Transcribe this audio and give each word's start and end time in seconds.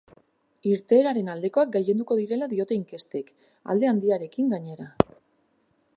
Irteeraren 0.69 1.29
aldekoak 1.33 1.75
gailenduko 1.75 2.17
direla 2.21 2.49
diote 2.55 2.77
inkestek, 2.79 3.31
alde 3.75 3.93
handiarekin, 3.93 4.53
gainera. 4.57 4.93